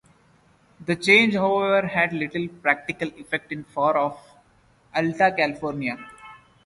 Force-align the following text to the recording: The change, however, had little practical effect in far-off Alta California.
The 0.83 0.95
change, 0.95 1.35
however, 1.35 1.85
had 1.85 2.11
little 2.11 2.47
practical 2.47 3.09
effect 3.19 3.51
in 3.51 3.63
far-off 3.65 4.17
Alta 4.95 5.31
California. 5.31 5.99